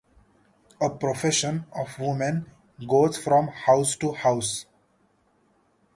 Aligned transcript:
A 0.81 0.89
procession 0.89 1.65
of 1.73 1.99
women 1.99 2.47
goes 2.89 3.19
from 3.19 3.49
house 3.49 3.95
to 3.97 4.11
house. 4.13 4.65